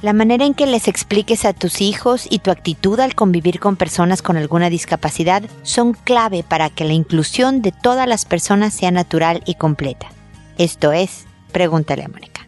[0.00, 3.74] La manera en que les expliques a tus hijos y tu actitud al convivir con
[3.74, 8.92] personas con alguna discapacidad son clave para que la inclusión de todas las personas sea
[8.92, 10.06] natural y completa.
[10.56, 12.46] Esto es, pregúntale a Mónica.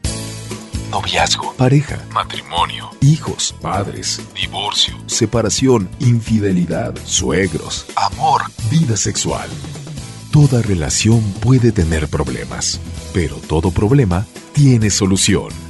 [0.93, 9.49] Noviazgo, pareja, matrimonio, hijos, padres, divorcio, separación, infidelidad, suegros, amor, vida sexual.
[10.33, 12.81] Toda relación puede tener problemas,
[13.13, 15.70] pero todo problema tiene solución.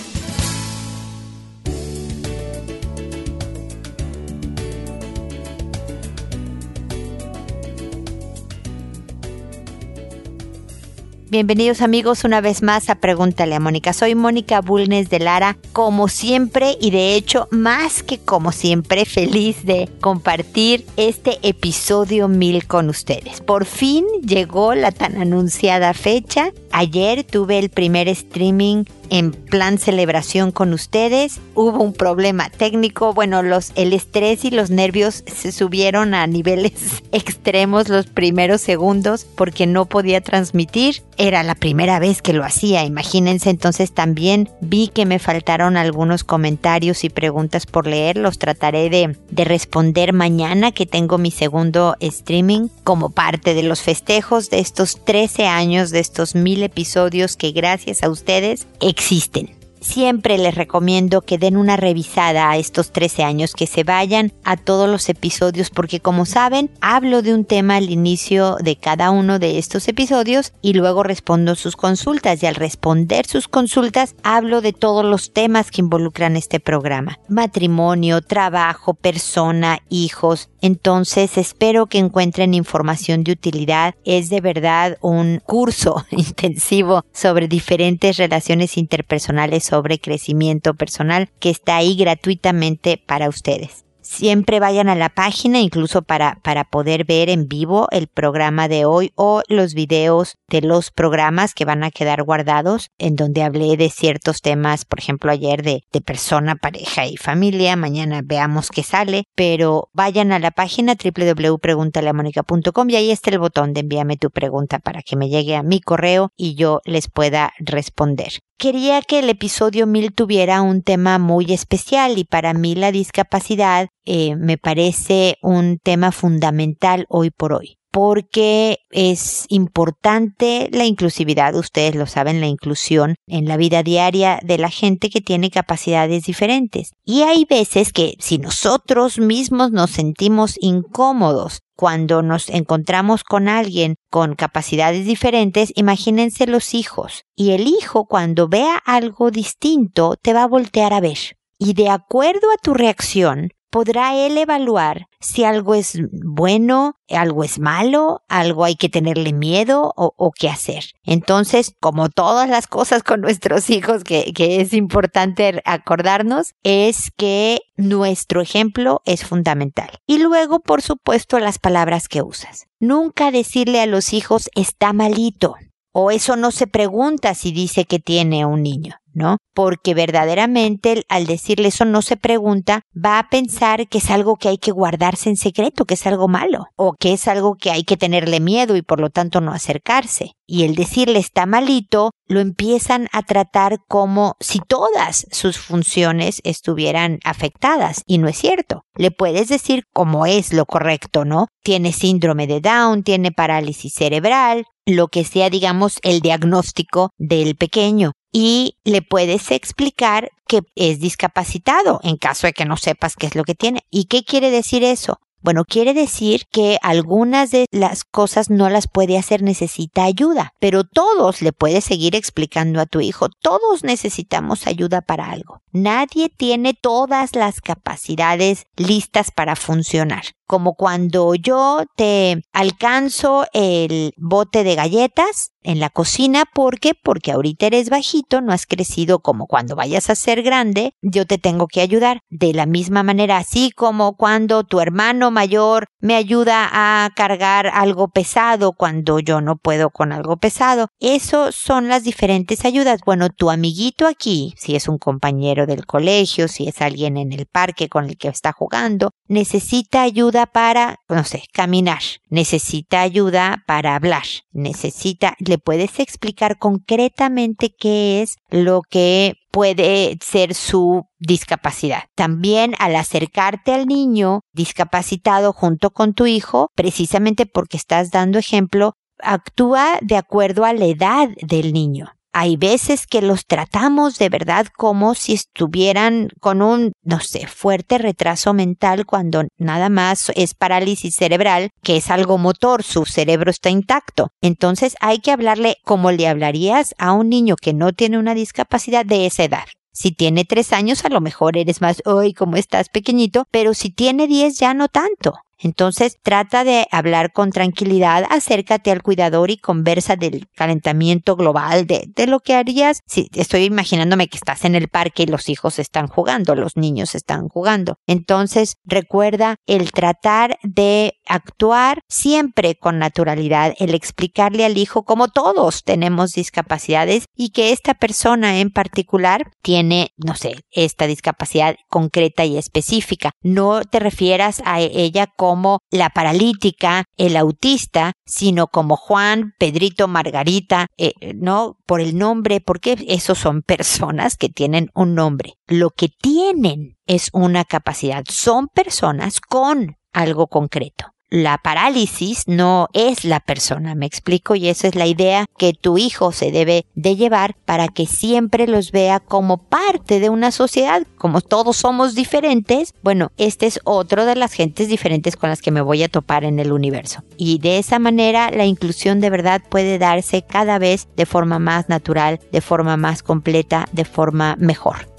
[11.31, 13.93] Bienvenidos amigos una vez más a Pregúntale a Mónica.
[13.93, 19.65] Soy Mónica Bulnes de Lara, como siempre y de hecho más que como siempre feliz
[19.65, 23.39] de compartir este episodio mil con ustedes.
[23.39, 26.51] Por fin llegó la tan anunciada fecha.
[26.73, 31.39] Ayer tuve el primer streaming en plan celebración con ustedes.
[31.53, 37.03] Hubo un problema técnico, bueno, los el estrés y los nervios se subieron a niveles
[37.11, 41.03] extremos los primeros segundos porque no podía transmitir.
[41.17, 46.23] Era la primera vez que lo hacía, imagínense, entonces también vi que me faltaron algunos
[46.23, 51.97] comentarios y preguntas por leer, los trataré de, de responder mañana que tengo mi segundo
[51.99, 57.51] streaming como parte de los festejos de estos 13 años, de estos mil episodios que
[57.51, 58.67] gracias a ustedes
[59.01, 59.60] existen.
[59.81, 64.55] Siempre les recomiendo que den una revisada a estos 13 años, que se vayan a
[64.55, 69.39] todos los episodios, porque como saben, hablo de un tema al inicio de cada uno
[69.39, 72.43] de estos episodios y luego respondo sus consultas.
[72.43, 77.17] Y al responder sus consultas, hablo de todos los temas que involucran este programa.
[77.27, 80.49] Matrimonio, trabajo, persona, hijos.
[80.61, 83.95] Entonces, espero que encuentren información de utilidad.
[84.05, 91.77] Es de verdad un curso intensivo sobre diferentes relaciones interpersonales sobre crecimiento personal que está
[91.77, 93.85] ahí gratuitamente para ustedes.
[94.01, 98.83] Siempre vayan a la página incluso para, para poder ver en vivo el programa de
[98.83, 103.77] hoy o los videos de los programas que van a quedar guardados en donde hablé
[103.77, 109.23] de ciertos temas, por ejemplo ayer de, persona, pareja y familia, mañana veamos qué sale,
[109.35, 114.79] pero vayan a la página www.preguntaleamónica.com y ahí está el botón de envíame tu pregunta
[114.79, 119.29] para que me llegue a mi correo y yo les pueda responder quería que el
[119.31, 125.37] episodio 1000 tuviera un tema muy especial y para mí la discapacidad eh, me parece
[125.41, 132.47] un tema fundamental hoy por hoy porque es importante la inclusividad, ustedes lo saben, la
[132.47, 136.93] inclusión en la vida diaria de la gente que tiene capacidades diferentes.
[137.03, 143.95] Y hay veces que si nosotros mismos nos sentimos incómodos cuando nos encontramos con alguien
[144.11, 147.23] con capacidades diferentes, imagínense los hijos.
[147.35, 151.17] Y el hijo cuando vea algo distinto te va a voltear a ver.
[151.57, 157.59] Y de acuerdo a tu reacción, podrá él evaluar si algo es bueno, algo es
[157.59, 160.85] malo, algo hay que tenerle miedo o, qué hacer.
[161.03, 168.41] Entonces, como todas las cosas con nuestros hijos que, es importante acordarnos, es que nuestro
[168.41, 169.89] ejemplo es fundamental.
[170.05, 172.67] Y luego, por supuesto, las palabras que usas.
[172.79, 175.55] Nunca decirle a los hijos está malito.
[175.93, 179.01] O eso no se pregunta si dice que tiene un niño.
[179.13, 179.37] ¿no?
[179.53, 184.49] Porque verdaderamente al decirle eso no se pregunta, va a pensar que es algo que
[184.49, 187.83] hay que guardarse en secreto, que es algo malo, o que es algo que hay
[187.83, 190.33] que tenerle miedo y por lo tanto no acercarse.
[190.47, 197.19] Y el decirle está malito, lo empiezan a tratar como si todas sus funciones estuvieran
[197.23, 198.83] afectadas, y no es cierto.
[198.95, 201.47] Le puedes decir como es lo correcto, ¿no?
[201.63, 208.13] Tiene síndrome de Down, tiene parálisis cerebral, lo que sea, digamos, el diagnóstico del pequeño
[208.31, 213.35] y le puedes explicar que es discapacitado en caso de que no sepas qué es
[213.35, 213.81] lo que tiene.
[213.89, 215.19] ¿Y qué quiere decir eso?
[215.43, 220.83] Bueno, quiere decir que algunas de las cosas no las puede hacer, necesita ayuda, pero
[220.83, 225.63] todos le puedes seguir explicando a tu hijo, todos necesitamos ayuda para algo.
[225.71, 234.65] Nadie tiene todas las capacidades listas para funcionar como cuando yo te alcanzo el bote
[234.65, 236.93] de galletas en la cocina, ¿por qué?
[236.95, 241.37] Porque ahorita eres bajito, no has crecido como cuando vayas a ser grande, yo te
[241.37, 242.19] tengo que ayudar.
[242.29, 248.07] De la misma manera, así como cuando tu hermano mayor me ayuda a cargar algo
[248.07, 250.87] pesado cuando yo no puedo con algo pesado.
[250.99, 253.01] Eso son las diferentes ayudas.
[253.05, 257.45] Bueno, tu amiguito aquí, si es un compañero del colegio, si es alguien en el
[257.45, 263.95] parque con el que está jugando, necesita ayuda para, no sé, caminar, necesita ayuda para
[263.95, 272.03] hablar, necesita, le puedes explicar concretamente qué es lo que puede ser su discapacidad.
[272.15, 278.93] También al acercarte al niño discapacitado junto con tu hijo, precisamente porque estás dando ejemplo,
[279.19, 282.11] actúa de acuerdo a la edad del niño.
[282.33, 287.97] Hay veces que los tratamos de verdad como si estuvieran con un, no sé, fuerte
[287.97, 293.69] retraso mental cuando nada más es parálisis cerebral, que es algo motor, su cerebro está
[293.69, 294.29] intacto.
[294.41, 299.05] Entonces hay que hablarle como le hablarías a un niño que no tiene una discapacidad
[299.05, 299.65] de esa edad.
[299.93, 303.89] Si tiene tres años, a lo mejor eres más, hoy como estás pequeñito, pero si
[303.89, 305.33] tiene diez, ya no tanto.
[305.61, 312.09] Entonces trata de hablar con tranquilidad, acércate al cuidador y conversa del calentamiento global, de,
[312.15, 313.01] de lo que harías.
[313.05, 317.13] Si estoy imaginándome que estás en el parque y los hijos están jugando, los niños
[317.15, 317.97] están jugando.
[318.07, 325.83] Entonces recuerda el tratar de actuar siempre con naturalidad, el explicarle al hijo como todos
[325.83, 332.57] tenemos discapacidades y que esta persona en particular tiene, no sé, esta discapacidad concreta y
[332.57, 333.31] específica.
[333.41, 340.07] No te refieras a ella como como la paralítica, el autista, sino como Juan, Pedrito,
[340.07, 345.55] Margarita, eh, no por el nombre, porque esos son personas que tienen un nombre.
[345.67, 353.23] Lo que tienen es una capacidad, son personas con algo concreto la parálisis no es
[353.23, 357.15] la persona, me explico, y esa es la idea que tu hijo se debe de
[357.15, 362.93] llevar para que siempre los vea como parte de una sociedad, como todos somos diferentes,
[363.01, 366.43] bueno, este es otro de las gentes diferentes con las que me voy a topar
[366.43, 367.23] en el universo.
[367.37, 371.87] Y de esa manera la inclusión de verdad puede darse cada vez de forma más
[371.87, 375.10] natural, de forma más completa, de forma mejor.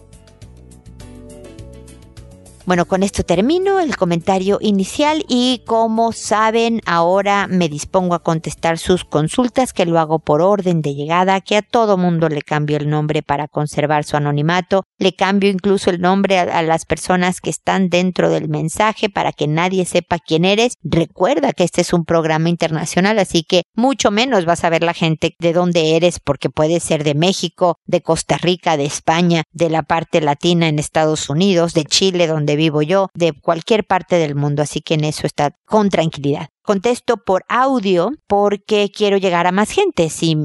[2.64, 8.78] Bueno, con esto termino el comentario inicial y como saben, ahora me dispongo a contestar
[8.78, 12.76] sus consultas, que lo hago por orden de llegada, que a todo mundo le cambio
[12.76, 17.50] el nombre para conservar su anonimato, le cambio incluso el nombre a, las personas que
[17.50, 20.74] están dentro del mensaje para que nadie sepa quién eres.
[20.84, 24.94] Recuerda que este es un programa internacional, así que mucho menos vas a ver la
[24.94, 29.68] gente de dónde eres, porque puede ser de México, de Costa Rica, de España, de
[29.68, 34.34] la parte latina en Estados Unidos, de Chile, donde vivo yo, de cualquier parte del
[34.34, 36.48] mundo, así que en eso está con tranquilidad.
[36.64, 40.08] Contesto por audio porque quiero llegar a más gente.
[40.10, 40.36] Si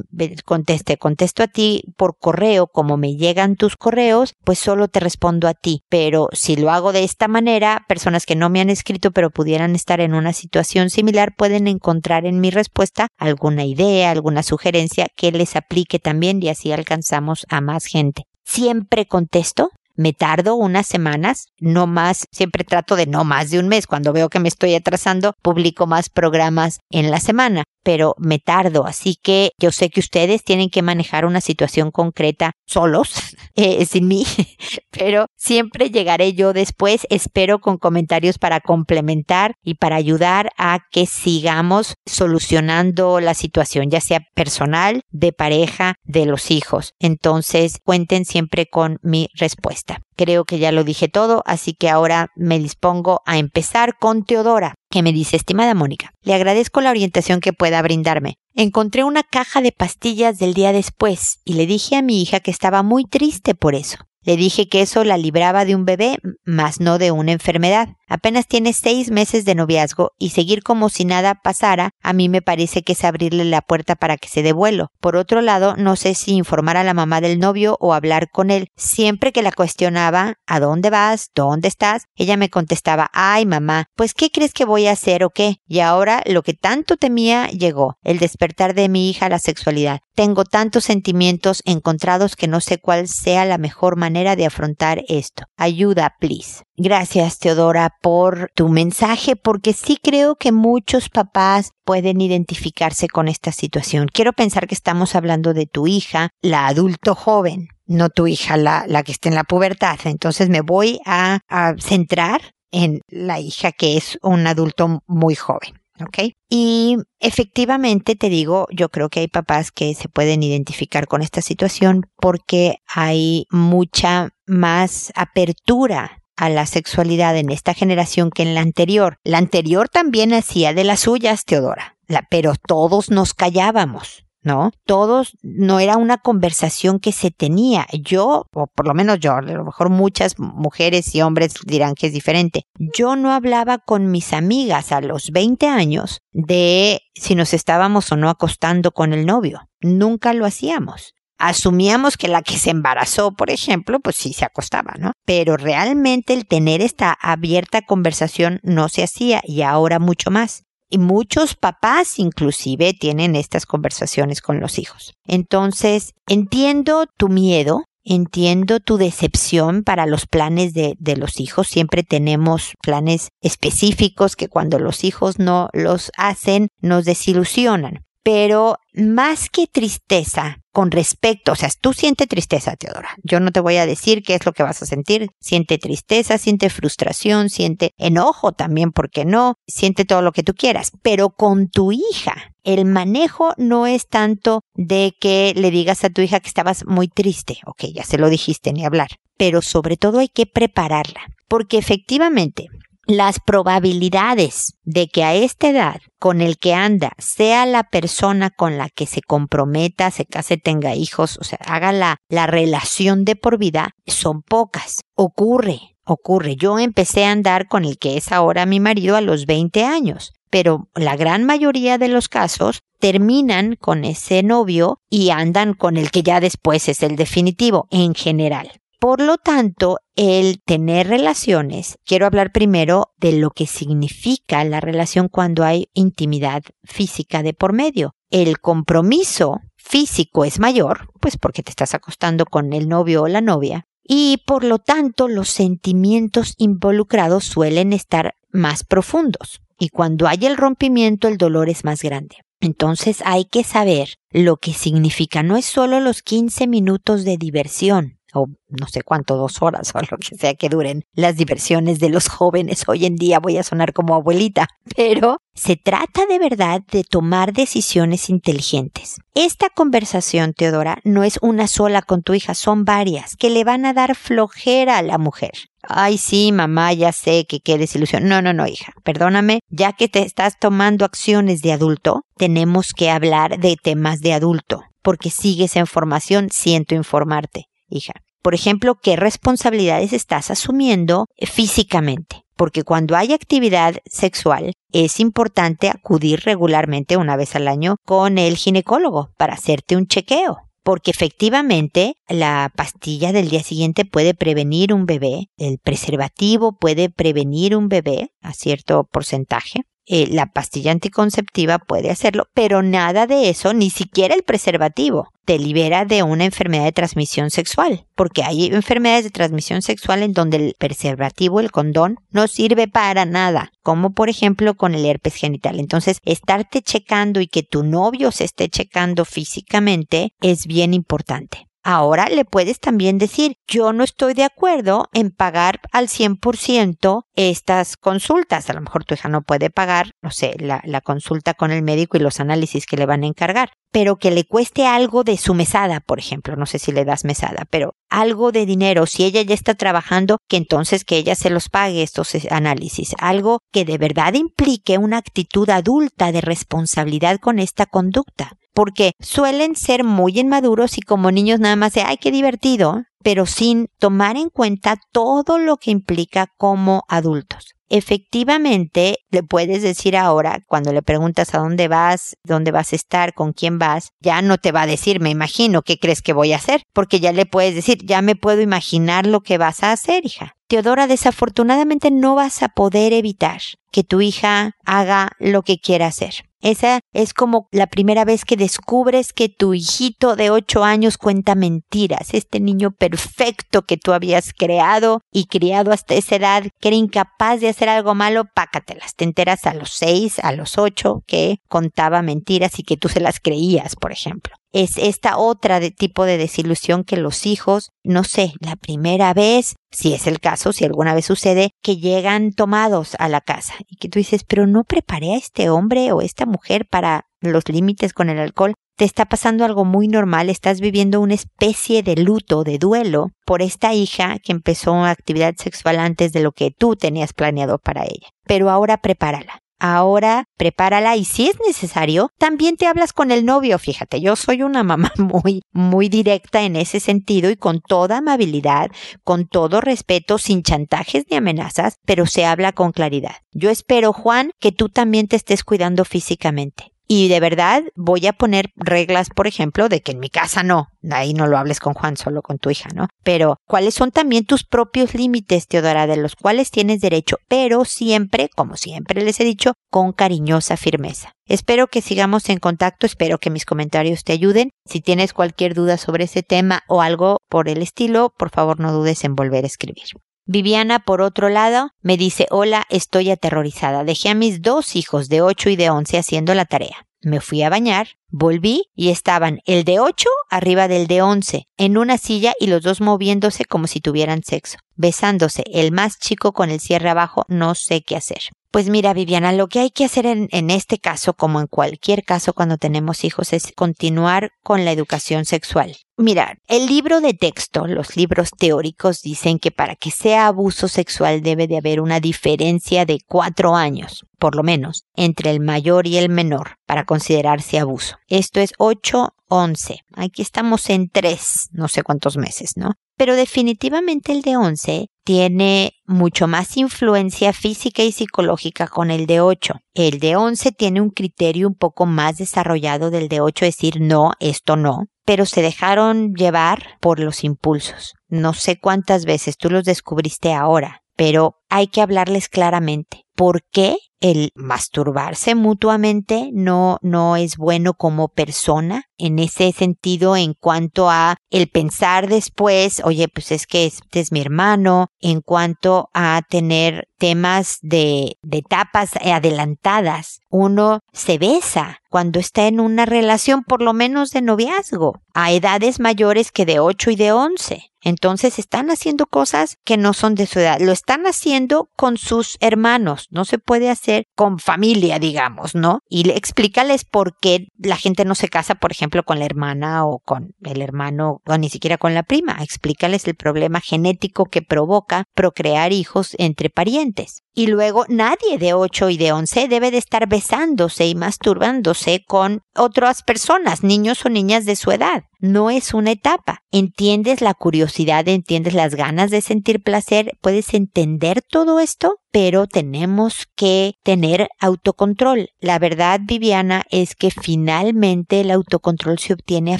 [0.46, 5.48] conteste, contesto a ti por correo, como me llegan tus correos, pues solo te respondo
[5.48, 5.84] a ti.
[5.90, 9.76] Pero si lo hago de esta manera, personas que no me han escrito pero pudieran
[9.76, 15.32] estar en una situación similar pueden encontrar en mi respuesta alguna idea, alguna sugerencia que
[15.32, 18.24] les aplique también y así alcanzamos a más gente.
[18.44, 23.68] Siempre contesto, me tardo unas semanas, no más, siempre trato de no más de un
[23.68, 23.88] mes.
[23.88, 28.86] Cuando veo que me estoy atrasando, publico más programas en la semana, pero me tardo.
[28.86, 33.14] Así que yo sé que ustedes tienen que manejar una situación concreta solos,
[33.56, 34.26] eh, sin mí,
[34.92, 41.06] pero siempre llegaré yo después, espero con comentarios para complementar y para ayudar a que
[41.06, 46.94] sigamos solucionando la situación, ya sea personal, de pareja, de los hijos.
[47.00, 49.87] Entonces, cuenten siempre con mi respuesta.
[50.16, 54.76] Creo que ya lo dije todo, así que ahora me dispongo a empezar con Teodora,
[54.90, 58.36] que me dice, estimada Mónica, le agradezco la orientación que pueda brindarme.
[58.56, 62.52] Encontré una caja de pastillas del día después y le dije a mi hija que
[62.52, 63.98] estaba muy triste por eso.
[64.28, 67.90] Le dije que eso la libraba de un bebé, mas no de una enfermedad.
[68.08, 72.42] Apenas tiene seis meses de noviazgo y seguir como si nada pasara, a mí me
[72.42, 74.92] parece que es abrirle la puerta para que se dé vuelo.
[75.00, 78.52] Por otro lado, no sé si informar a la mamá del novio o hablar con
[78.52, 78.68] él.
[78.76, 81.30] Siempre que la cuestionaba, ¿a dónde vas?
[81.36, 82.04] ¿Dónde estás?
[82.16, 85.58] Ella me contestaba, ay mamá, pues ¿qué crees que voy a hacer o qué?
[85.68, 90.00] Y ahora lo que tanto temía llegó, el despertar de mi hija la sexualidad.
[90.16, 95.44] Tengo tantos sentimientos encontrados que no sé cuál sea la mejor manera de afrontar esto.
[95.58, 96.64] Ayuda, please.
[96.76, 103.52] Gracias, Teodora, por tu mensaje, porque sí creo que muchos papás pueden identificarse con esta
[103.52, 104.08] situación.
[104.12, 108.86] Quiero pensar que estamos hablando de tu hija, la adulto joven, no tu hija, la,
[108.88, 110.00] la que está en la pubertad.
[110.06, 115.80] Entonces me voy a, a centrar en la hija que es un adulto muy joven.
[116.02, 116.34] ¿ok?
[116.50, 121.42] Y efectivamente te digo, yo creo que hay papás que se pueden identificar con esta
[121.42, 128.62] situación porque hay mucha más apertura a la sexualidad en esta generación que en la
[128.62, 129.18] anterior.
[129.24, 131.98] La anterior también hacía de las suyas, Teodora,
[132.30, 134.24] pero todos nos callábamos.
[134.44, 134.72] ¿no?
[134.86, 137.86] Todos, no era una conversación que se tenía.
[137.92, 142.08] Yo, o por lo menos yo, a lo mejor muchas mujeres y hombres dirán que
[142.08, 142.66] es diferente.
[142.78, 148.16] Yo no hablaba con mis amigas a los 20 años de si nos estábamos o
[148.16, 149.68] no acostando con el novio.
[149.82, 154.96] Nunca lo hacíamos asumíamos que la que se embarazó, por ejemplo, pues sí se acostaba,
[155.00, 155.14] ¿no?
[155.26, 160.64] Pero realmente el tener esta abierta conversación no se hacía y ahora mucho más.
[160.90, 165.14] Y muchos papás inclusive tienen estas conversaciones con los hijos.
[165.26, 171.68] Entonces, entiendo tu miedo, entiendo tu decepción para los planes de, de, los hijos.
[171.68, 179.50] Siempre tenemos planes específicos que cuando los hijos no los hacen nos desilusionan pero más
[179.50, 183.16] que tristeza con respecto, o sea, tú sientes tristeza, Teodora.
[183.24, 185.30] Yo no te voy a decir qué es lo que vas a sentir.
[185.40, 189.56] Siente tristeza, siente frustración, siente enojo también, ¿por qué no?
[189.66, 190.92] Siente todo lo que tú quieras.
[191.02, 196.22] Pero con tu hija, el manejo no es tanto de que le digas a tu
[196.22, 197.60] hija que estabas muy triste.
[197.66, 199.12] Ok, ya se lo dijiste, ni hablar.
[199.38, 201.22] Pero sobre todo hay que prepararla.
[201.48, 202.68] Porque efectivamente,
[203.08, 208.78] las probabilidades de que a esta edad con el que anda sea la persona con
[208.78, 213.36] la que se comprometa, se case, tenga hijos, o sea, haga la, la relación de
[213.36, 215.02] por vida, son pocas.
[215.16, 216.56] Ocurre, ocurre.
[216.56, 220.34] Yo empecé a andar con el que es ahora mi marido a los 20 años,
[220.50, 226.12] pero la gran mayoría de los casos terminan con ese novio y andan con el
[226.12, 228.72] que ya después es el definitivo en general.
[229.00, 235.28] Por lo tanto, el tener relaciones, quiero hablar primero de lo que significa la relación
[235.30, 238.16] cuando hay intimidad física de por medio.
[238.32, 243.42] El compromiso físico es mayor, pues porque te estás acostando con el novio o la
[243.42, 249.62] novia, y por lo tanto los sentimientos involucrados suelen estar más profundos.
[249.78, 252.38] Y cuando hay el rompimiento el dolor es más grande.
[252.60, 255.44] Entonces hay que saber lo que significa.
[255.44, 260.00] No es solo los 15 minutos de diversión, o no sé cuánto, dos horas o
[260.00, 263.64] lo que sea que duren las diversiones de los jóvenes hoy en día, voy a
[263.64, 269.18] sonar como abuelita, pero se trata de verdad de tomar decisiones inteligentes.
[269.34, 273.86] Esta conversación, Teodora, no es una sola con tu hija, son varias que le van
[273.86, 275.52] a dar flojera a la mujer.
[275.90, 278.28] Ay, sí, mamá, ya sé que qué desilusión.
[278.28, 283.10] No, no, no, hija, perdóname, ya que te estás tomando acciones de adulto, tenemos que
[283.10, 288.14] hablar de temas de adulto, porque sigues en formación, siento informarte hija.
[288.48, 292.46] Por ejemplo, ¿qué responsabilidades estás asumiendo físicamente?
[292.56, 298.56] Porque cuando hay actividad sexual es importante acudir regularmente una vez al año con el
[298.56, 300.60] ginecólogo para hacerte un chequeo.
[300.82, 307.76] Porque efectivamente la pastilla del día siguiente puede prevenir un bebé, el preservativo puede prevenir
[307.76, 313.74] un bebé a cierto porcentaje, eh, la pastilla anticonceptiva puede hacerlo, pero nada de eso,
[313.74, 319.26] ni siquiera el preservativo, te libera de una enfermedad de transmisión sexual, porque hay enfermedades
[319.26, 324.30] de transmisión sexual en donde el preservativo, el condón, no sirve para nada, como por
[324.30, 325.80] ejemplo con el herpes genital.
[325.80, 331.67] Entonces, estarte checando y que tu novio se esté checando físicamente es bien importante.
[331.90, 337.96] Ahora le puedes también decir, yo no estoy de acuerdo en pagar al 100% estas
[337.96, 338.70] consultas.
[338.70, 341.84] A lo mejor tu hija no puede pagar, no sé, la, la, consulta con el
[341.84, 345.38] médico y los análisis que le van a encargar, pero que le cueste algo de
[345.38, 346.58] su mesada, por ejemplo.
[346.58, 349.06] No sé si le das mesada, pero algo de dinero.
[349.06, 353.16] Si ella ya está trabajando, que entonces que ella se los pague estos análisis.
[353.18, 359.76] Algo que de verdad implique una actitud adulta de responsabilidad con esta conducta porque suelen
[359.76, 364.38] ser muy inmaduros y como niños nada más de, ay, qué divertido, pero sin tomar
[364.38, 367.74] en cuenta todo lo que implica como adultos.
[367.90, 373.34] Efectivamente, le puedes decir ahora, cuando le preguntas a dónde vas, dónde vas a estar,
[373.34, 376.54] con quién vas, ya no te va a decir, me imagino, qué crees que voy
[376.54, 379.92] a hacer, porque ya le puedes decir, ya me puedo imaginar lo que vas a
[379.92, 380.54] hacer, hija.
[380.68, 383.60] Teodora, desafortunadamente no vas a poder evitar
[383.92, 386.47] que tu hija haga lo que quiera hacer.
[386.62, 391.56] Esa es como la primera vez que descubres que tu hijito de ocho años cuenta
[391.56, 392.34] mentiras.
[392.34, 397.62] Este niño perfecto que tú habías creado y criado hasta esa edad, que era incapaz
[397.62, 399.16] de hacer algo malo, pácatelas.
[399.16, 403.20] Te enteras a los seis, a los ocho, que contaba mentiras y que tú se
[403.20, 408.24] las creías, por ejemplo es esta otra de tipo de desilusión que los hijos, no
[408.24, 413.16] sé, la primera vez, si es el caso, si alguna vez sucede, que llegan tomados
[413.18, 416.46] a la casa y que tú dices, pero no preparé a este hombre o esta
[416.46, 418.76] mujer para los límites con el alcohol.
[418.96, 423.64] Te está pasando algo muy normal, estás viviendo una especie de luto, de duelo por
[423.64, 428.30] esta hija que empezó actividad sexual antes de lo que tú tenías planeado para ella.
[428.46, 433.80] Pero ahora prepárala ahora prepárala y si es necesario, también te hablas con el novio.
[433.80, 438.90] Fíjate, yo soy una mamá muy, muy directa en ese sentido y con toda amabilidad,
[439.24, 443.36] con todo respeto, sin chantajes ni amenazas, pero se habla con claridad.
[443.52, 446.97] Yo espero, Juan, que tú también te estés cuidando físicamente.
[447.08, 450.88] Y de verdad voy a poner reglas, por ejemplo, de que en mi casa no.
[451.10, 453.08] Ahí no lo hables con Juan, solo con tu hija, ¿no?
[453.24, 458.50] Pero cuáles son también tus propios límites, Teodora, de los cuales tienes derecho, pero siempre,
[458.56, 461.32] como siempre les he dicho, con cariñosa firmeza.
[461.46, 464.72] Espero que sigamos en contacto, espero que mis comentarios te ayuden.
[464.86, 468.92] Si tienes cualquier duda sobre ese tema o algo por el estilo, por favor no
[468.92, 470.08] dudes en volver a escribir.
[470.50, 474.06] Viviana, por otro lado, me dice, hola, estoy aterrorizada.
[474.06, 477.06] Dejé a mis dos hijos de 8 y de 11 haciendo la tarea.
[477.22, 481.98] Me fui a bañar, volví y estaban el de 8 arriba del de 11, en
[481.98, 486.70] una silla y los dos moviéndose como si tuvieran sexo, besándose, el más chico con
[486.70, 488.42] el cierre abajo, no sé qué hacer.
[488.70, 492.24] Pues mira, Viviana, lo que hay que hacer en, en, este caso, como en cualquier
[492.24, 495.96] caso cuando tenemos hijos, es continuar con la educación sexual.
[496.18, 501.42] Mira, el libro de texto, los libros teóricos dicen que para que sea abuso sexual
[501.42, 506.18] debe de haber una diferencia de cuatro años, por lo menos, entre el mayor y
[506.18, 508.17] el menor para considerarse abuso.
[508.28, 510.00] Esto es 8, 11.
[510.16, 512.96] Aquí estamos en 3, no sé cuántos meses, ¿no?
[513.16, 519.42] Pero definitivamente el de 11 tiene mucho más influencia física y psicológica con el de
[519.42, 519.76] 8.
[519.94, 524.34] El de 11 tiene un criterio un poco más desarrollado del de 8, decir no,
[524.40, 528.14] esto no, pero se dejaron llevar por los impulsos.
[528.28, 533.24] No sé cuántas veces tú los descubriste ahora, pero hay que hablarles claramente.
[533.36, 540.54] ¿Por qué el masturbarse mutuamente no, no es bueno como persona en ese sentido en
[540.54, 546.10] cuanto a el pensar después, oye, pues es que este es mi hermano, en cuanto
[546.14, 550.42] a tener temas de, de etapas adelantadas.
[550.50, 556.00] Uno se besa cuando está en una relación por lo menos de noviazgo, a edades
[556.00, 557.92] mayores que de 8 y de 11.
[558.02, 560.80] Entonces están haciendo cosas que no son de su edad.
[560.80, 563.28] Lo están haciendo con sus hermanos.
[563.32, 566.00] No se puede hacer con familia, digamos, ¿no?
[566.10, 570.20] Y explícales por qué la gente no se casa, por ejemplo, con la hermana o
[570.20, 572.58] con el hermano o ni siquiera con la prima.
[572.62, 577.42] Explícales el problema genético que provoca procrear hijos entre parientes.
[577.54, 582.62] Y luego nadie de 8 y de 11 debe de estar besándose y masturbándose con
[582.76, 585.24] otras personas, niños o niñas de su edad.
[585.40, 586.60] No es una etapa.
[586.72, 593.46] Entiendes la curiosidad, entiendes las ganas de sentir placer, puedes entender todo esto, pero tenemos
[593.56, 595.50] que tener autocontrol.
[595.60, 599.80] La verdad, Viviana, es que finalmente el autocontrol se obtiene a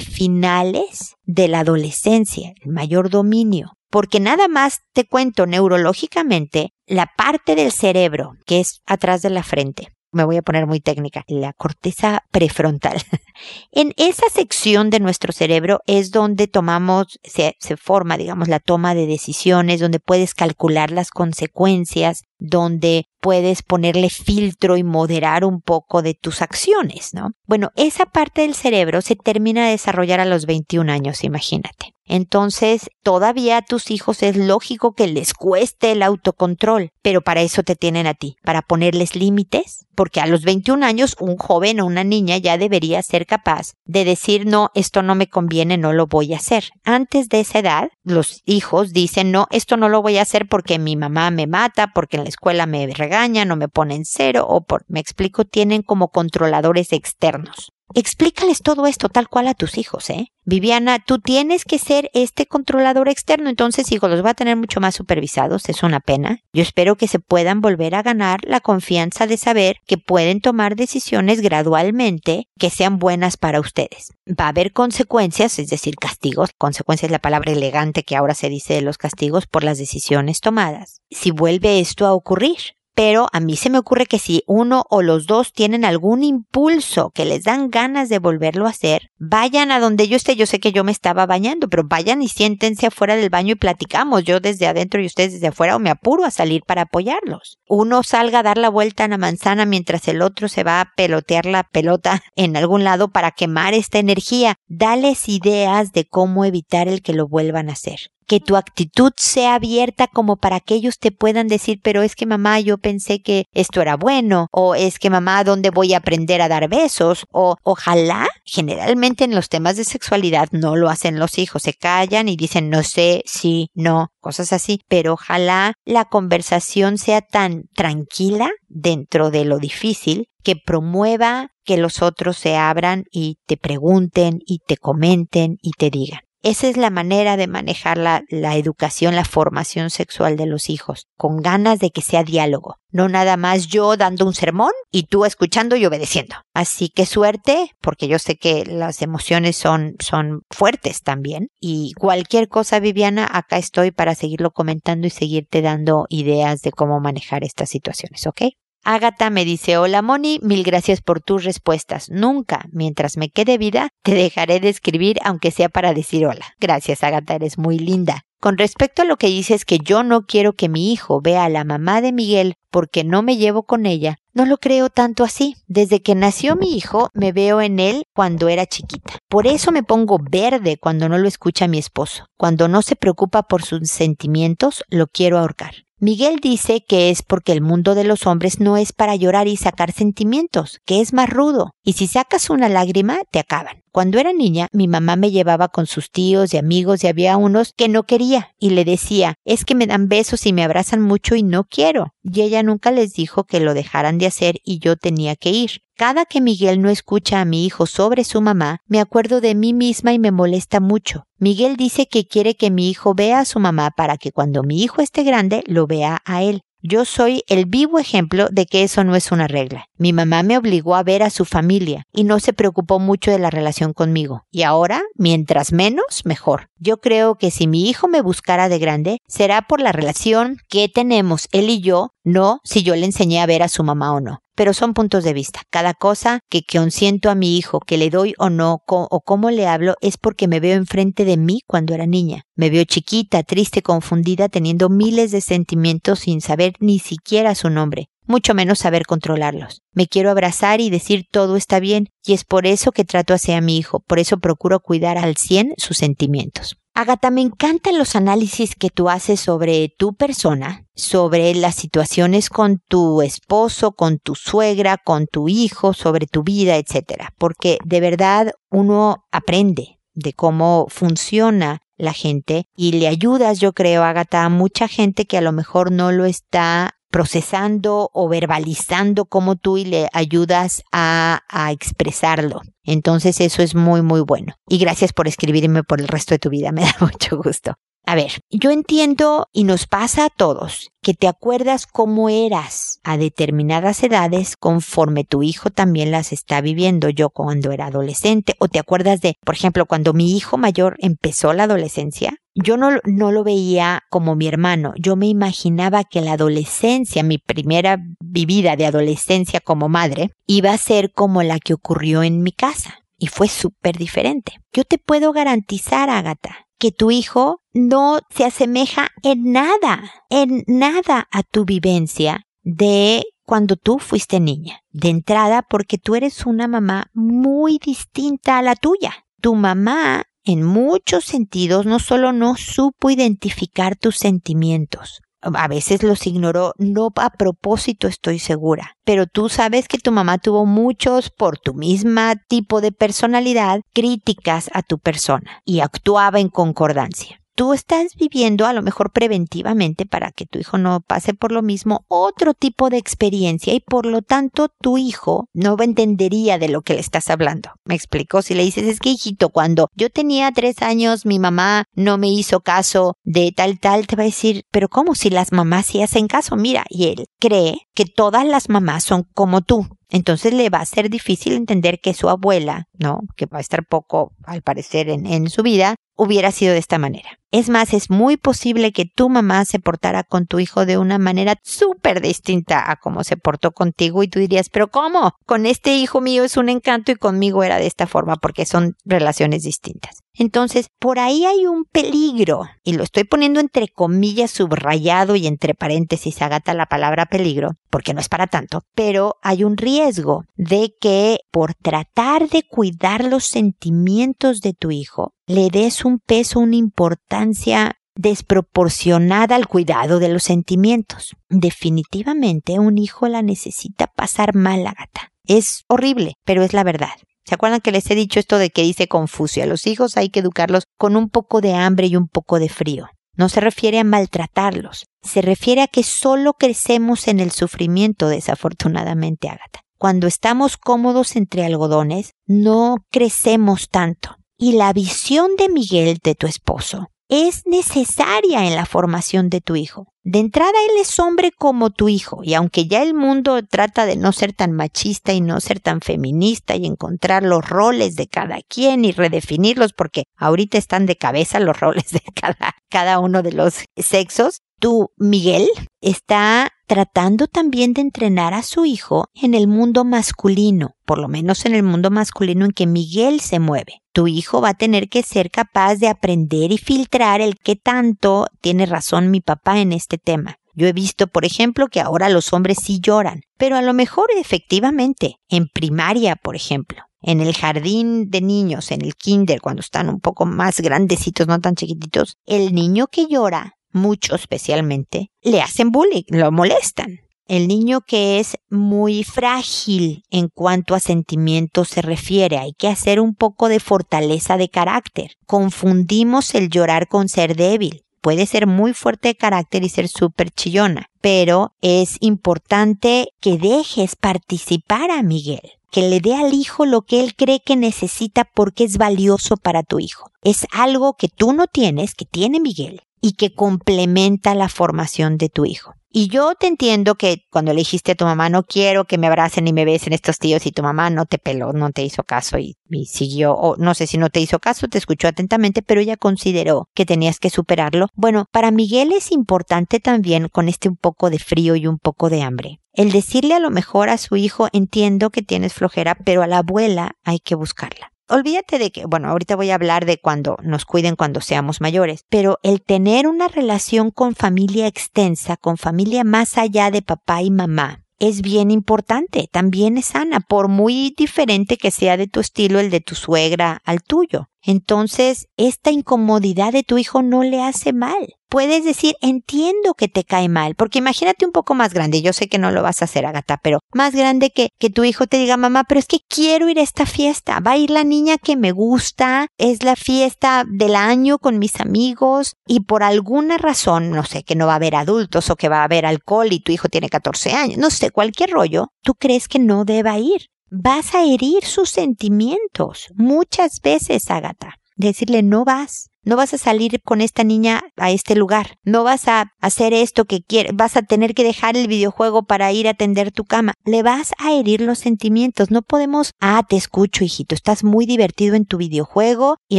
[0.00, 7.54] finales de la adolescencia, el mayor dominio porque nada más te cuento neurológicamente la parte
[7.54, 9.88] del cerebro que es atrás de la frente.
[10.12, 13.00] Me voy a poner muy técnica, la corteza prefrontal.
[13.72, 18.94] en esa sección de nuestro cerebro es donde tomamos, se, se forma, digamos, la toma
[18.94, 26.02] de decisiones, donde puedes calcular las consecuencias, donde puedes ponerle filtro y moderar un poco
[26.02, 27.32] de tus acciones, ¿no?
[27.46, 31.97] Bueno, esa parte del cerebro se termina de desarrollar a los 21 años, imagínate.
[32.08, 37.62] Entonces, todavía a tus hijos es lógico que les cueste el autocontrol, pero para eso
[37.62, 41.86] te tienen a ti, para ponerles límites, porque a los 21 años un joven o
[41.86, 46.06] una niña ya debería ser capaz de decir, no, esto no me conviene, no lo
[46.06, 46.70] voy a hacer.
[46.84, 50.78] Antes de esa edad, los hijos dicen, no, esto no lo voy a hacer porque
[50.78, 54.62] mi mamá me mata, porque en la escuela me regañan o me ponen cero o
[54.62, 57.72] por, me explico, tienen como controladores externos.
[57.94, 60.32] Explícales todo esto tal cual a tus hijos, ¿eh?
[60.44, 64.80] Viviana, tú tienes que ser este controlador externo, entonces hijos los va a tener mucho
[64.80, 66.40] más supervisados, es una pena.
[66.54, 70.74] Yo espero que se puedan volver a ganar la confianza de saber que pueden tomar
[70.74, 74.14] decisiones gradualmente que sean buenas para ustedes.
[74.28, 76.50] Va a haber consecuencias, es decir, castigos.
[76.56, 80.40] Consecuencia es la palabra elegante que ahora se dice de los castigos por las decisiones
[80.40, 81.02] tomadas.
[81.10, 85.02] Si vuelve esto a ocurrir, pero a mí se me ocurre que si uno o
[85.02, 89.78] los dos tienen algún impulso que les dan ganas de volverlo a hacer, vayan a
[89.78, 90.34] donde yo esté.
[90.34, 93.54] Yo sé que yo me estaba bañando, pero vayan y siéntense afuera del baño y
[93.54, 94.24] platicamos.
[94.24, 97.60] Yo desde adentro y ustedes desde afuera o me apuro a salir para apoyarlos.
[97.68, 100.90] Uno salga a dar la vuelta a la manzana mientras el otro se va a
[100.96, 104.56] pelotear la pelota en algún lado para quemar esta energía.
[104.66, 109.54] Dales ideas de cómo evitar el que lo vuelvan a hacer que tu actitud sea
[109.54, 113.46] abierta como para que ellos te puedan decir, pero es que mamá, yo pensé que
[113.52, 117.24] esto era bueno, o es que mamá, ¿dónde voy a aprender a dar besos?
[117.32, 122.28] O ojalá, generalmente en los temas de sexualidad no lo hacen los hijos, se callan
[122.28, 128.50] y dicen no sé, sí, no, cosas así, pero ojalá la conversación sea tan tranquila
[128.68, 134.60] dentro de lo difícil que promueva que los otros se abran y te pregunten y
[134.66, 136.27] te comenten y te digan.
[136.42, 141.06] Esa es la manera de manejar la, la, educación, la formación sexual de los hijos,
[141.16, 145.24] con ganas de que sea diálogo, no nada más yo dando un sermón y tú
[145.24, 146.36] escuchando y obedeciendo.
[146.54, 151.48] Así que suerte, porque yo sé que las emociones son, son fuertes también.
[151.60, 157.00] Y cualquier cosa, Viviana, acá estoy para seguirlo comentando y seguirte dando ideas de cómo
[157.00, 158.42] manejar estas situaciones, ¿ok?
[158.84, 162.10] Ágata me dice, hola Moni, mil gracias por tus respuestas.
[162.10, 166.54] Nunca, mientras me quede vida, te dejaré de escribir aunque sea para decir hola.
[166.58, 168.22] Gracias, Ágata, eres muy linda.
[168.40, 171.48] Con respecto a lo que dices que yo no quiero que mi hijo vea a
[171.48, 175.56] la mamá de Miguel porque no me llevo con ella, no lo creo tanto así.
[175.66, 179.18] Desde que nació mi hijo me veo en él cuando era chiquita.
[179.28, 182.26] Por eso me pongo verde cuando no lo escucha mi esposo.
[182.36, 185.87] Cuando no se preocupa por sus sentimientos, lo quiero ahorcar.
[186.00, 189.56] Miguel dice que es porque el mundo de los hombres no es para llorar y
[189.56, 193.82] sacar sentimientos, que es más rudo, y si sacas una lágrima te acaban.
[193.90, 197.72] Cuando era niña, mi mamá me llevaba con sus tíos y amigos y había unos
[197.76, 201.34] que no quería y le decía, es que me dan besos y me abrazan mucho
[201.34, 202.14] y no quiero.
[202.22, 205.80] Y ella nunca les dijo que lo dejaran de hacer y yo tenía que ir.
[205.96, 209.72] Cada que Miguel no escucha a mi hijo sobre su mamá, me acuerdo de mí
[209.72, 211.27] misma y me molesta mucho.
[211.40, 214.82] Miguel dice que quiere que mi hijo vea a su mamá para que cuando mi
[214.82, 216.62] hijo esté grande lo vea a él.
[216.82, 219.87] Yo soy el vivo ejemplo de que eso no es una regla.
[219.98, 223.38] Mi mamá me obligó a ver a su familia y no se preocupó mucho de
[223.38, 224.44] la relación conmigo.
[224.50, 226.68] Y ahora, mientras menos, mejor.
[226.78, 230.88] Yo creo que si mi hijo me buscara de grande, será por la relación que
[230.88, 234.20] tenemos él y yo, no si yo le enseñé a ver a su mamá o
[234.20, 235.60] no pero son puntos de vista.
[235.70, 239.68] Cada cosa que consiento a mi hijo, que le doy o no, o cómo le
[239.68, 242.42] hablo, es porque me veo enfrente de mí cuando era niña.
[242.56, 248.08] Me veo chiquita, triste, confundida, teniendo miles de sentimientos sin saber ni siquiera su nombre
[248.28, 249.82] mucho menos saber controlarlos.
[249.92, 253.52] Me quiero abrazar y decir todo está bien, y es por eso que trato así
[253.52, 256.76] a mi hijo, por eso procuro cuidar al cien sus sentimientos.
[256.94, 262.80] Agata, me encantan los análisis que tú haces sobre tu persona, sobre las situaciones con
[262.88, 268.50] tu esposo, con tu suegra, con tu hijo, sobre tu vida, etcétera, porque de verdad
[268.68, 274.88] uno aprende de cómo funciona la gente y le ayudas, yo creo, Agata, a mucha
[274.88, 280.08] gente que a lo mejor no lo está procesando o verbalizando como tú y le
[280.12, 282.62] ayudas a, a expresarlo.
[282.84, 284.54] Entonces eso es muy, muy bueno.
[284.68, 286.72] Y gracias por escribirme por el resto de tu vida.
[286.72, 287.74] Me da mucho gusto.
[288.08, 293.18] A ver, yo entiendo y nos pasa a todos que te acuerdas cómo eras a
[293.18, 298.78] determinadas edades conforme tu hijo también las está viviendo yo cuando era adolescente o te
[298.78, 303.44] acuerdas de, por ejemplo, cuando mi hijo mayor empezó la adolescencia, yo no, no lo
[303.44, 309.60] veía como mi hermano, yo me imaginaba que la adolescencia, mi primera vivida de adolescencia
[309.60, 313.00] como madre, iba a ser como la que ocurrió en mi casa.
[313.20, 314.52] Y fue súper diferente.
[314.72, 321.28] Yo te puedo garantizar, Agatha, que tu hijo no se asemeja en nada, en nada
[321.30, 324.82] a tu vivencia de cuando tú fuiste niña.
[324.90, 329.26] De entrada, porque tú eres una mamá muy distinta a la tuya.
[329.40, 336.26] Tu mamá, en muchos sentidos, no solo no supo identificar tus sentimientos, a veces los
[336.26, 341.58] ignoró, no a propósito estoy segura, pero tú sabes que tu mamá tuvo muchos, por
[341.58, 348.14] tu misma tipo de personalidad, críticas a tu persona y actuaba en concordancia tú estás
[348.14, 352.54] viviendo a lo mejor preventivamente para que tu hijo no pase por lo mismo otro
[352.54, 357.00] tipo de experiencia y por lo tanto tu hijo no entendería de lo que le
[357.00, 357.70] estás hablando.
[357.84, 361.86] Me explico, si le dices es que hijito, cuando yo tenía tres años mi mamá
[361.94, 365.50] no me hizo caso de tal tal, te va a decir, pero ¿cómo si las
[365.50, 366.54] mamás sí hacen caso?
[366.54, 369.97] Mira, y él cree que todas las mamás son como tú.
[370.10, 373.20] Entonces le va a ser difícil entender que su abuela, ¿no?
[373.36, 377.38] Que va a estar poco, al parecer, en, su vida, hubiera sido de esta manera.
[377.50, 381.18] Es más, es muy posible que tu mamá se portara con tu hijo de una
[381.18, 385.32] manera súper distinta a como se portó contigo y tú dirías, pero ¿cómo?
[385.46, 388.96] Con este hijo mío es un encanto y conmigo era de esta forma porque son
[389.04, 390.22] relaciones distintas.
[390.38, 395.74] Entonces, por ahí hay un peligro, y lo estoy poniendo entre comillas subrayado y entre
[395.74, 400.94] paréntesis agata la palabra peligro, porque no es para tanto, pero hay un riesgo de
[401.00, 406.76] que por tratar de cuidar los sentimientos de tu hijo, le des un peso, una
[406.76, 411.36] importancia desproporcionada al cuidado de los sentimientos.
[411.48, 415.32] Definitivamente un hijo la necesita pasar mal, la gata.
[415.44, 417.14] Es horrible, pero es la verdad.
[417.48, 419.62] ¿Se acuerdan que les he dicho esto de que dice Confucio?
[419.62, 422.68] A los hijos hay que educarlos con un poco de hambre y un poco de
[422.68, 423.08] frío.
[423.38, 429.48] No se refiere a maltratarlos, se refiere a que solo crecemos en el sufrimiento, desafortunadamente,
[429.48, 429.80] Ágata.
[429.96, 434.36] Cuando estamos cómodos entre algodones, no crecemos tanto.
[434.58, 439.76] Y la visión de Miguel, de tu esposo, es necesaria en la formación de tu
[439.76, 440.12] hijo.
[440.22, 444.16] De entrada, él es hombre como tu hijo, y aunque ya el mundo trata de
[444.16, 448.60] no ser tan machista y no ser tan feminista y encontrar los roles de cada
[448.62, 453.52] quien y redefinirlos, porque ahorita están de cabeza los roles de cada, cada uno de
[453.52, 455.68] los sexos, tú, Miguel,
[456.00, 461.66] está tratando también de entrenar a su hijo en el mundo masculino, por lo menos
[461.66, 464.00] en el mundo masculino en que Miguel se mueve.
[464.12, 468.46] Tu hijo va a tener que ser capaz de aprender y filtrar el que tanto
[468.62, 470.56] tiene razón mi papá en este tema.
[470.74, 474.30] Yo he visto, por ejemplo, que ahora los hombres sí lloran, pero a lo mejor
[474.36, 480.08] efectivamente, en primaria, por ejemplo, en el jardín de niños, en el kinder, cuando están
[480.08, 485.90] un poco más grandecitos, no tan chiquititos, el niño que llora mucho especialmente, le hacen
[485.90, 487.20] bullying, lo molestan.
[487.46, 493.20] El niño que es muy frágil en cuanto a sentimientos se refiere, hay que hacer
[493.20, 495.30] un poco de fortaleza de carácter.
[495.46, 498.04] Confundimos el llorar con ser débil.
[498.20, 504.14] Puede ser muy fuerte de carácter y ser súper chillona, pero es importante que dejes
[504.16, 508.84] participar a Miguel que le dé al hijo lo que él cree que necesita porque
[508.84, 510.30] es valioso para tu hijo.
[510.42, 515.48] Es algo que tú no tienes, que tiene Miguel, y que complementa la formación de
[515.48, 515.94] tu hijo.
[516.10, 519.26] Y yo te entiendo que cuando le dijiste a tu mamá, no quiero que me
[519.26, 522.24] abracen y me besen estos tíos y tu mamá no te peló, no te hizo
[522.24, 526.00] caso y, siguió, o no sé si no te hizo caso, te escuchó atentamente, pero
[526.00, 528.06] ella consideró que tenías que superarlo.
[528.14, 532.30] Bueno, para Miguel es importante también con este un poco de frío y un poco
[532.30, 532.80] de hambre.
[532.98, 536.58] El decirle a lo mejor a su hijo, entiendo que tienes flojera, pero a la
[536.58, 540.84] abuela hay que buscarla olvídate de que, bueno, ahorita voy a hablar de cuando nos
[540.84, 546.58] cuiden cuando seamos mayores, pero el tener una relación con familia extensa, con familia más
[546.58, 551.90] allá de papá y mamá, es bien importante, también es sana, por muy diferente que
[551.90, 554.48] sea de tu estilo el de tu suegra al tuyo.
[554.68, 558.34] Entonces, esta incomodidad de tu hijo no le hace mal.
[558.50, 562.50] Puedes decir, entiendo que te cae mal, porque imagínate un poco más grande, yo sé
[562.50, 565.38] que no lo vas a hacer, Agata, pero más grande que, que tu hijo te
[565.38, 568.36] diga, mamá, pero es que quiero ir a esta fiesta, va a ir la niña
[568.36, 574.10] que me gusta, es la fiesta del año con mis amigos, y por alguna razón,
[574.10, 576.60] no sé, que no va a haber adultos o que va a haber alcohol y
[576.60, 580.50] tu hijo tiene 14 años, no sé, cualquier rollo, tú crees que no deba ir
[580.70, 584.74] vas a herir sus sentimientos muchas veces, Agatha.
[584.96, 589.28] Decirle no vas, no vas a salir con esta niña a este lugar, no vas
[589.28, 592.92] a hacer esto que quieres, vas a tener que dejar el videojuego para ir a
[592.92, 593.74] atender tu cama.
[593.84, 595.70] Le vas a herir los sentimientos.
[595.70, 599.78] No podemos, ah, te escucho, hijito, estás muy divertido en tu videojuego y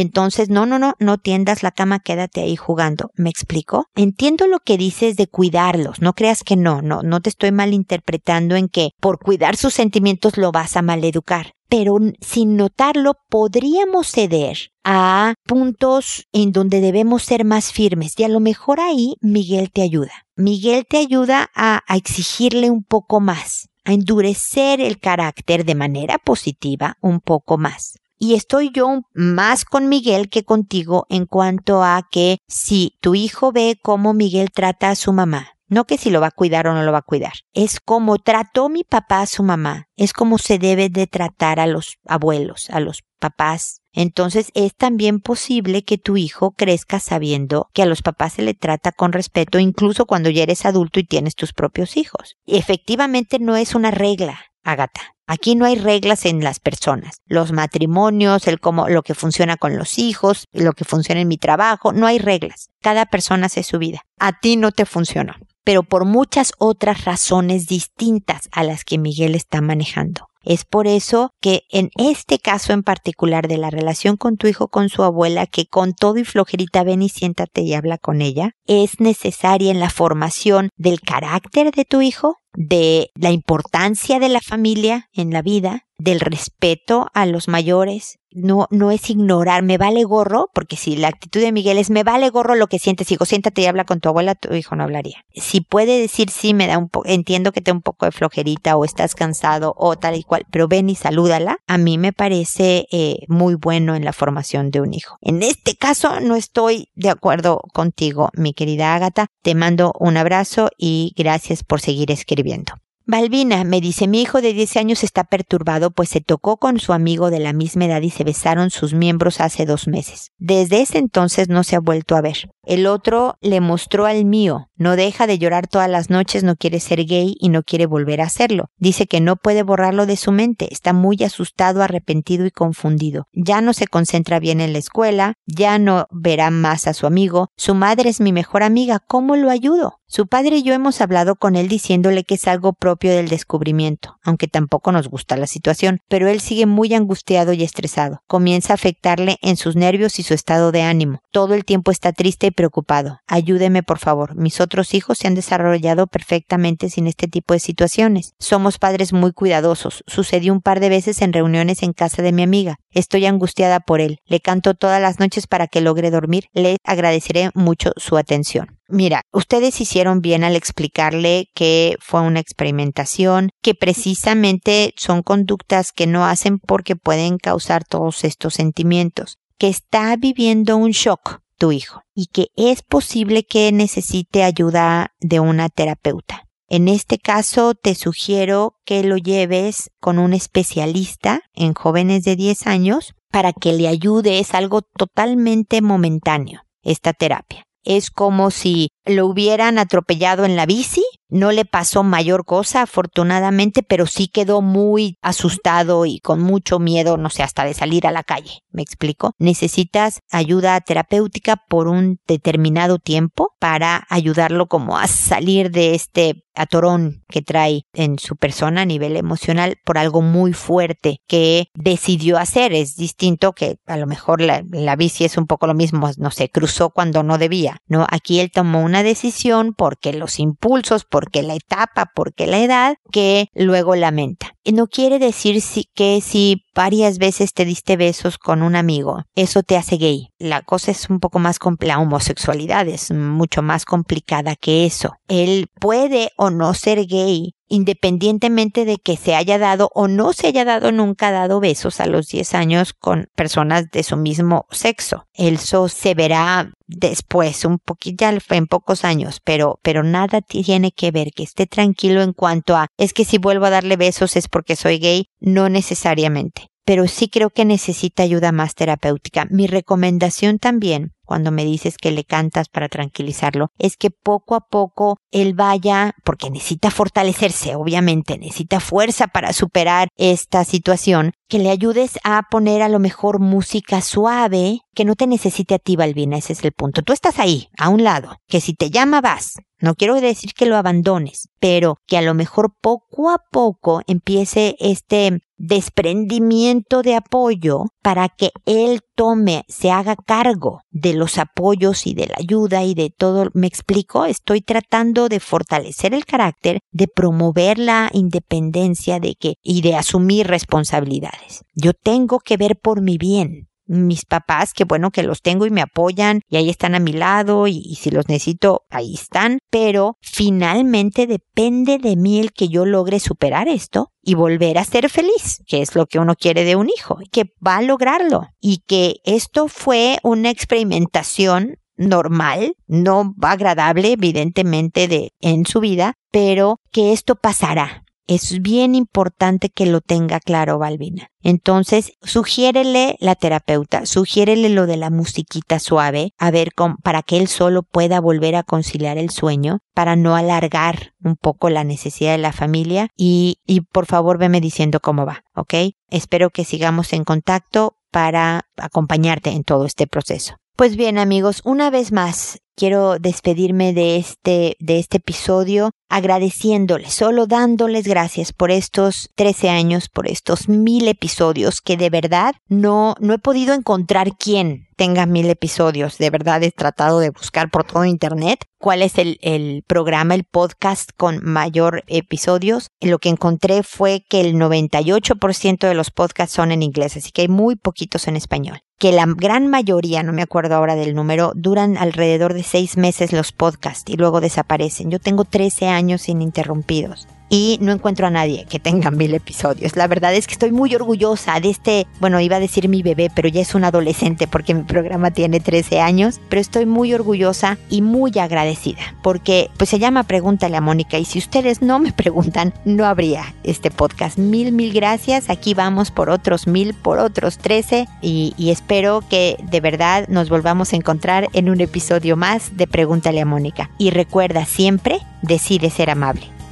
[0.00, 3.10] entonces no, no, no, no tiendas la cama, quédate ahí jugando.
[3.14, 3.86] ¿Me explico?
[3.94, 8.56] Entiendo lo que dices de cuidarlos, no creas que no, no, no te estoy malinterpretando
[8.56, 14.72] en que por cuidar sus sentimientos lo vas a maleducar pero sin notarlo podríamos ceder
[14.84, 19.82] a puntos en donde debemos ser más firmes y a lo mejor ahí Miguel te
[19.82, 20.26] ayuda.
[20.34, 26.96] Miguel te ayuda a, exigirle un poco más, a endurecer el carácter de manera positiva
[27.00, 27.98] un poco más.
[28.18, 33.52] Y estoy yo más con Miguel que contigo en cuanto a que si tu hijo
[33.52, 36.74] ve cómo Miguel trata a su mamá, no que si lo va a cuidar o
[36.74, 37.32] no lo va a cuidar.
[37.54, 39.86] Es como trató mi papá a su mamá.
[39.96, 43.80] Es como se debe de tratar a los abuelos, a los papás.
[43.92, 48.54] Entonces es también posible que tu hijo crezca sabiendo que a los papás se le
[48.54, 52.36] trata con respeto incluso cuando ya eres adulto y tienes tus propios hijos.
[52.46, 55.00] Efectivamente no es una regla, Agata.
[55.26, 57.20] Aquí no hay reglas en las personas.
[57.26, 61.38] Los matrimonios, el cómo, lo que funciona con los hijos, lo que funciona en mi
[61.38, 62.70] trabajo, no hay reglas.
[62.80, 64.02] Cada persona hace su vida.
[64.18, 69.34] A ti no te funcionó pero por muchas otras razones distintas a las que Miguel
[69.34, 70.30] está manejando.
[70.42, 74.68] Es por eso que en este caso en particular de la relación con tu hijo
[74.68, 78.52] con su abuela, que con todo y flojerita ven y siéntate y habla con ella,
[78.66, 84.40] es necesaria en la formación del carácter de tu hijo, de la importancia de la
[84.40, 90.04] familia en la vida, del respeto a los mayores, no, no es ignorar, me vale
[90.04, 93.24] gorro, porque si la actitud de Miguel es me vale gorro lo que sientes, hijo,
[93.24, 95.24] siéntate y habla con tu abuela, tu hijo no hablaría.
[95.34, 98.76] Si puede decir sí, me da un poco, entiendo que te un poco de flojerita
[98.76, 102.86] o estás cansado o tal y cual, pero ven y salúdala, a mí me parece
[102.90, 105.18] eh, muy bueno en la formación de un hijo.
[105.20, 110.70] En este caso no estoy de acuerdo contigo, mi querida Ágata, te mando un abrazo
[110.78, 112.74] y gracias por seguir escribiendo.
[113.10, 116.92] Balbina, me dice, mi hijo de 10 años está perturbado, pues se tocó con su
[116.92, 120.30] amigo de la misma edad y se besaron sus miembros hace dos meses.
[120.38, 122.52] Desde ese entonces no se ha vuelto a ver.
[122.70, 124.68] El otro le mostró al mío.
[124.76, 128.20] No deja de llorar todas las noches, no quiere ser gay y no quiere volver
[128.20, 128.66] a hacerlo.
[128.78, 130.68] Dice que no puede borrarlo de su mente.
[130.70, 133.26] Está muy asustado, arrepentido y confundido.
[133.32, 137.48] Ya no se concentra bien en la escuela, ya no verá más a su amigo.
[137.56, 139.00] Su madre es mi mejor amiga.
[139.04, 139.96] ¿Cómo lo ayudo?
[140.12, 144.16] Su padre y yo hemos hablado con él diciéndole que es algo propio del descubrimiento,
[144.24, 148.20] aunque tampoco nos gusta la situación, pero él sigue muy angustiado y estresado.
[148.26, 151.20] Comienza a afectarle en sus nervios y su estado de ánimo.
[151.30, 153.20] Todo el tiempo está triste y preocupado.
[153.26, 154.36] Ayúdeme, por favor.
[154.36, 158.34] Mis otros hijos se han desarrollado perfectamente sin este tipo de situaciones.
[158.38, 160.04] Somos padres muy cuidadosos.
[160.06, 162.76] Sucedió un par de veces en reuniones en casa de mi amiga.
[162.90, 164.18] Estoy angustiada por él.
[164.26, 166.48] Le canto todas las noches para que logre dormir.
[166.52, 168.78] Le agradeceré mucho su atención.
[168.88, 176.06] Mira, ustedes hicieron bien al explicarle que fue una experimentación, que precisamente son conductas que
[176.06, 182.02] no hacen porque pueden causar todos estos sentimientos, que está viviendo un shock tu hijo
[182.14, 186.48] y que es posible que necesite ayuda de una terapeuta.
[186.68, 192.66] En este caso te sugiero que lo lleves con un especialista en jóvenes de 10
[192.66, 194.38] años para que le ayude.
[194.38, 197.64] Es algo totalmente momentáneo, esta terapia.
[197.84, 203.82] Es como si lo hubieran atropellado en la bici no le pasó mayor cosa, afortunadamente,
[203.82, 208.12] pero sí quedó muy asustado y con mucho miedo, no sé, hasta de salir a
[208.12, 208.62] la calle.
[208.72, 209.32] ¿Me explico?
[209.38, 217.24] Necesitas ayuda terapéutica por un determinado tiempo para ayudarlo como a salir de este atorón
[217.28, 222.72] que trae en su persona a nivel emocional por algo muy fuerte que decidió hacer.
[222.72, 226.30] Es distinto que a lo mejor la, la bici es un poco lo mismo, no
[226.30, 228.06] sé, cruzó cuando no debía, ¿no?
[228.10, 233.48] Aquí él tomó una decisión porque los impulsos, porque la etapa, porque la edad, que
[233.54, 234.52] luego lamenta.
[234.64, 235.60] No quiere decir
[235.94, 240.28] que si varias veces te diste besos con un amigo, eso te hace gay.
[240.38, 245.14] La cosa es un poco más compleja, la homosexualidad es mucho más complicada que eso.
[245.26, 250.48] Él puede o no ser gay independientemente de que se haya dado o no se
[250.48, 255.26] haya dado nunca dado besos a los 10 años con personas de su mismo sexo.
[255.32, 261.30] Eso se verá después, un poquito en pocos años, pero, pero nada tiene que ver
[261.30, 264.76] que esté tranquilo en cuanto a es que si vuelvo a darle besos es porque
[264.76, 269.46] soy gay, no necesariamente pero sí creo que necesita ayuda más terapéutica.
[269.48, 274.66] Mi recomendación también cuando me dices que le cantas para tranquilizarlo, es que poco a
[274.66, 281.70] poco él vaya, porque necesita fortalecerse, obviamente, necesita fuerza para superar esta situación, que le
[281.70, 286.36] ayudes a poner a lo mejor música suave, que no te necesite a ti, Balbina,
[286.36, 287.02] ese es el punto.
[287.02, 289.54] Tú estás ahí, a un lado, que si te llama vas.
[289.78, 294.74] No quiero decir que lo abandones, pero que a lo mejor poco a poco empiece
[294.80, 302.14] este desprendimiento de apoyo para que él tome, se haga cargo de los apoyos y
[302.14, 303.50] de la ayuda y de todo.
[303.52, 304.24] ¿Me explico?
[304.24, 310.46] Estoy tratando de fortalecer el carácter, de promover la independencia de que y de asumir
[310.46, 311.62] responsabilidades.
[311.74, 315.70] Yo tengo que ver por mi bien mis papás, que bueno que los tengo y
[315.70, 319.58] me apoyan y ahí están a mi lado y, y, si los necesito, ahí están,
[319.68, 325.08] pero finalmente depende de mí el que yo logre superar esto y volver a ser
[325.10, 328.82] feliz, que es lo que uno quiere de un hijo, que va a lograrlo y
[328.86, 337.12] que esto fue una experimentación normal, no agradable evidentemente de en su vida, pero que
[337.12, 341.30] esto pasará es bien importante que lo tenga claro, Balbina.
[341.42, 346.70] Entonces, sugiérele la terapeuta, sugiérele lo de la musiquita suave, a ver,
[347.02, 351.70] para que él solo pueda volver a conciliar el sueño, para no alargar un poco
[351.70, 355.74] la necesidad de la familia y, y por favor veme diciendo cómo va, ¿ok?
[356.10, 360.56] Espero que sigamos en contacto para acompañarte en todo este proceso.
[360.76, 367.46] Pues bien amigos, una vez más quiero despedirme de este, de este episodio agradeciéndoles, solo
[367.46, 373.34] dándoles gracias por estos 13 años, por estos mil episodios que de verdad no, no
[373.34, 376.16] he podido encontrar quién tenga mil episodios.
[376.16, 380.44] De verdad he tratado de buscar por todo internet cuál es el, el programa, el
[380.44, 382.88] podcast con mayor episodios.
[383.02, 387.42] Lo que encontré fue que el 98% de los podcasts son en inglés, así que
[387.42, 391.52] hay muy poquitos en español que la gran mayoría, no me acuerdo ahora del número,
[391.56, 395.10] duran alrededor de seis meses los podcasts y luego desaparecen.
[395.10, 399.96] Yo tengo 13 años ininterrumpidos y no encuentro a nadie que tenga mil episodios.
[399.96, 403.30] La verdad es que estoy muy orgullosa de este, bueno, iba a decir mi bebé,
[403.34, 407.76] pero ya es un adolescente porque mi programa tiene 13 años, pero estoy muy orgullosa
[407.90, 412.12] y muy agradecida porque pues se llama Pregúntale a Mónica y si ustedes no me
[412.20, 414.38] preguntan, no habría este podcast.
[414.38, 415.50] Mil, mil gracias.
[415.50, 420.48] Aquí vamos por otros mil, por otros 13 y, y espero que de verdad nos
[420.48, 423.90] volvamos a encontrar en un episodio más de Pregúntale a Mónica.
[423.98, 426.59] Y recuerda siempre, decide ser amable.